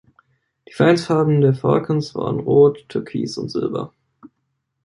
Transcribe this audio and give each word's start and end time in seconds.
Die 0.67 0.71
Vereinsfarben 0.73 1.41
der 1.41 1.53
"Falcons" 1.53 2.15
waren 2.15 2.39
Rot, 2.39 2.89
Türkis 2.89 3.37
und 3.37 3.49
Silber. 3.49 3.93